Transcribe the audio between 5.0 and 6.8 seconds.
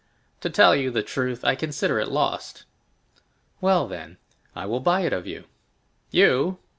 it of you!" "You?"